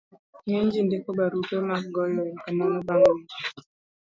ng'eny 0.47 0.69
ji 0.73 0.81
ndiko 0.87 1.09
barupe 1.17 1.55
mag 1.69 1.83
goyo 1.93 2.19
erokamano 2.25 2.79
bang' 2.87 3.09
mich 3.15 3.35